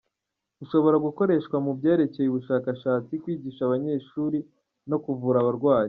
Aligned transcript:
Ushobora 0.63 0.97
gukoreshwa 1.05 1.55
mu 1.65 1.71
byerekeye 1.77 2.27
ubushakashatsi, 2.29 3.13
kwigisha 3.21 3.61
abanyeshuri 3.65 4.37
no 4.89 4.97
kuvura 5.03 5.37
abarwayi. 5.41 5.79